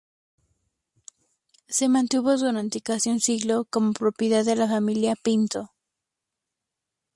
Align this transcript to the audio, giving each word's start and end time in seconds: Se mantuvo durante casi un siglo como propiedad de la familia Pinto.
Se 1.67 1.87
mantuvo 1.87 2.35
durante 2.35 2.81
casi 2.81 3.11
un 3.11 3.19
siglo 3.19 3.65
como 3.69 3.93
propiedad 3.93 4.43
de 4.43 4.55
la 4.55 4.67
familia 4.67 5.13
Pinto. 5.15 5.73